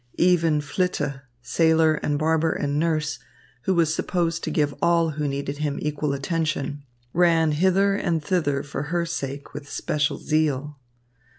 Even 0.17 0.61
Flitte, 0.61 1.19
sailor 1.43 1.93
and 1.93 2.17
barber 2.17 2.51
and 2.53 2.79
nurse, 2.79 3.19
who 3.65 3.75
was 3.75 3.93
supposed 3.93 4.43
to 4.43 4.49
give 4.49 4.73
all 4.81 5.11
who 5.11 5.27
needed 5.27 5.59
him 5.59 5.77
equal 5.79 6.11
attention, 6.13 6.81
ran 7.13 7.51
hither 7.51 7.93
and 7.93 8.25
thither 8.25 8.63
for 8.63 8.81
her 8.89 9.05
sake 9.05 9.53
with 9.53 9.69
special 9.69 10.17
zeal. 10.17 10.79